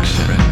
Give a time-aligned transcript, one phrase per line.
[0.00, 0.49] Resurrection.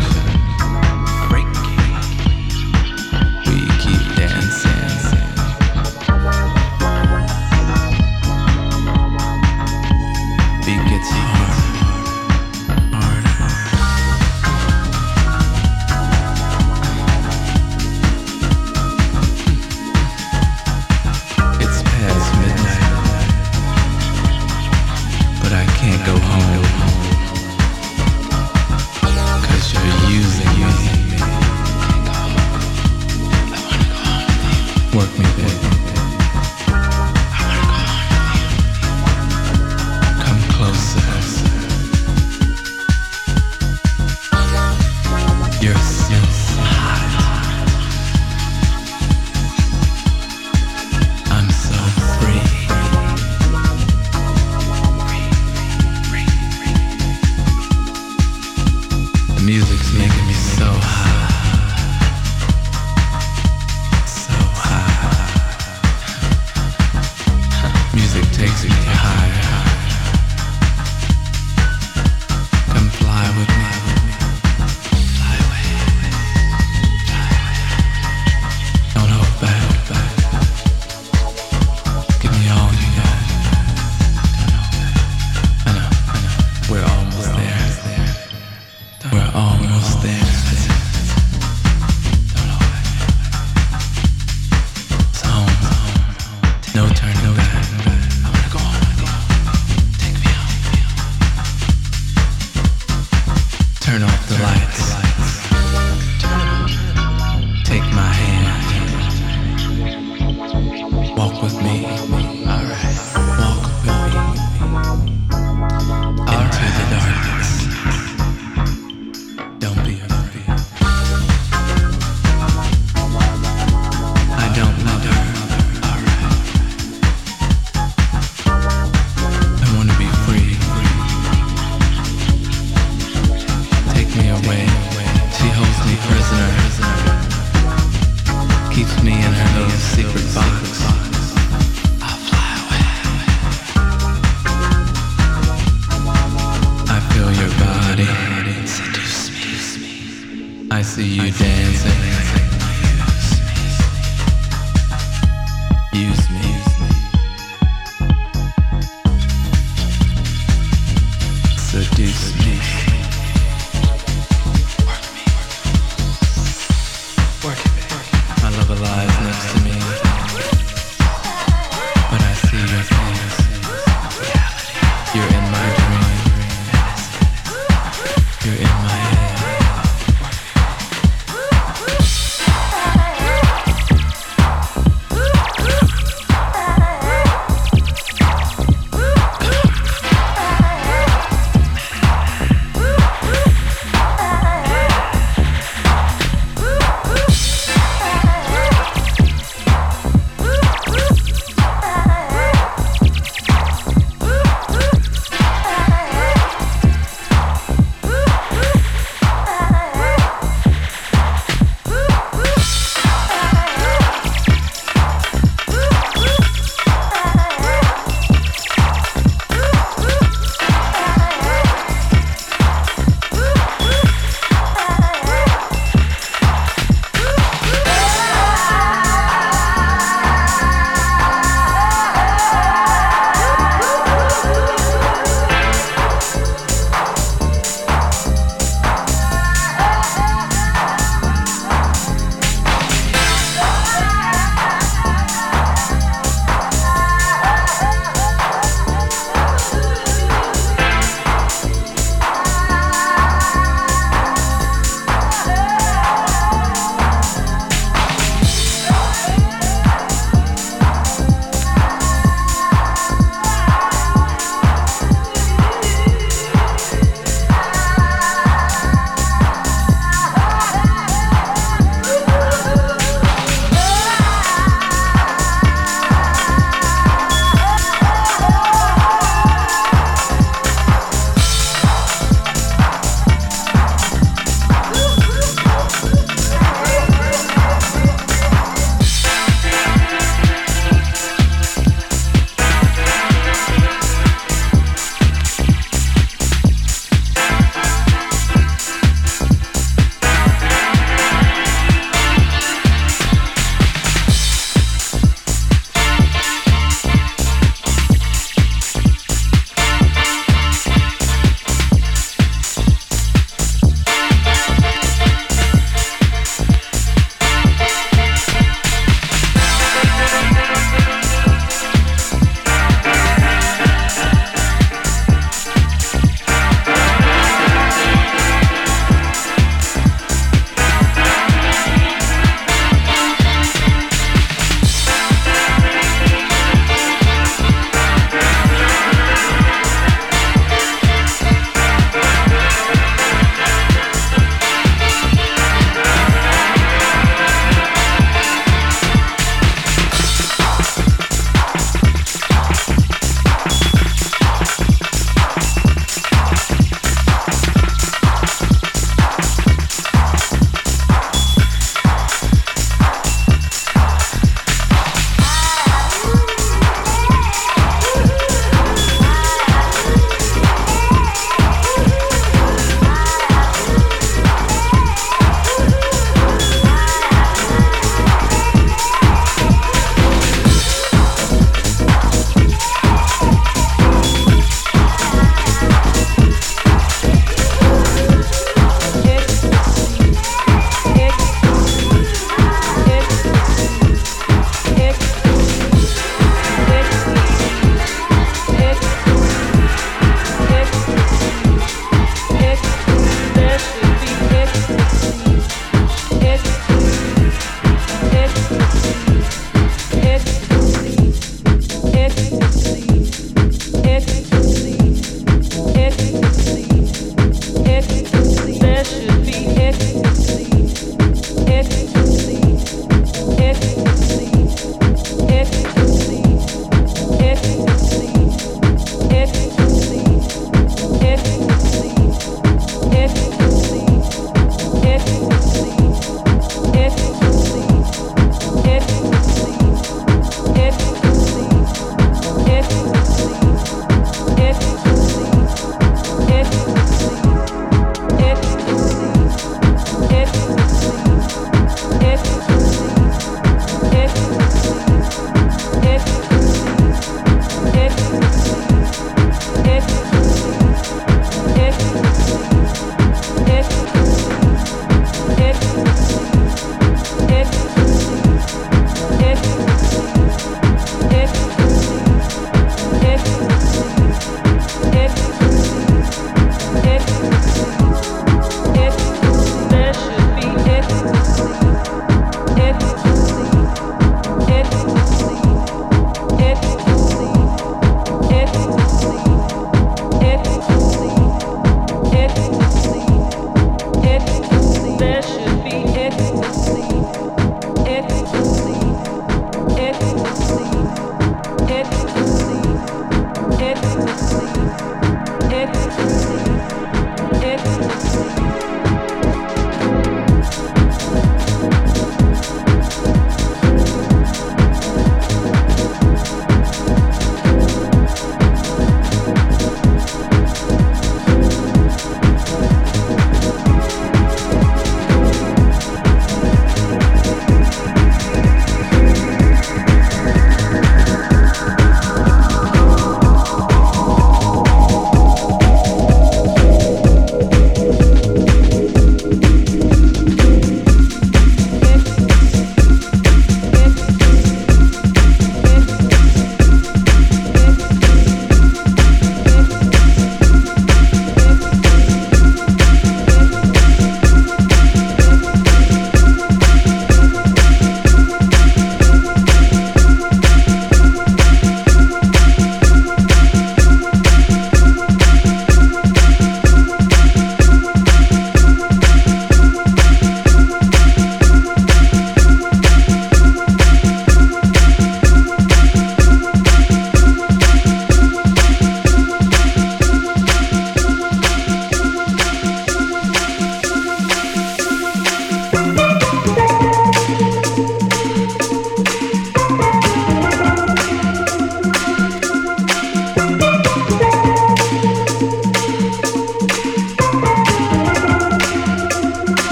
[150.99, 151.28] the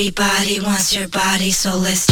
[0.00, 2.09] Everybody wants your body, so let's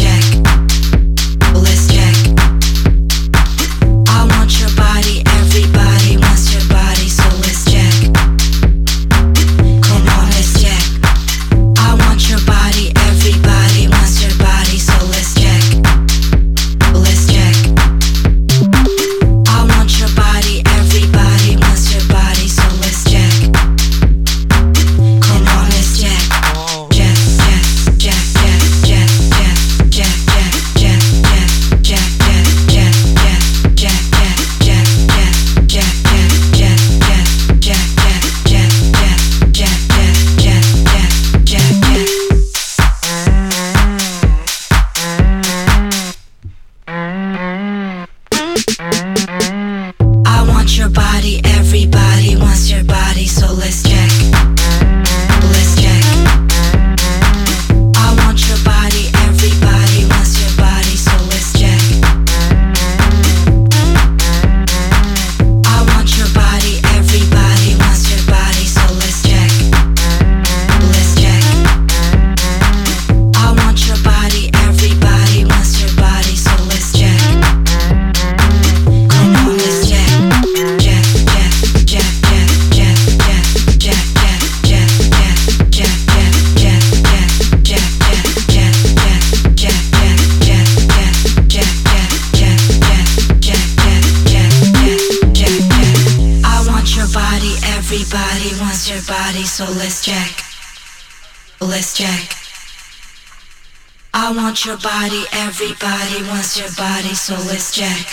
[104.49, 108.07] want your body, everybody wants your body, so let's check.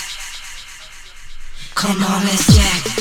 [1.74, 2.95] Come on, let's check.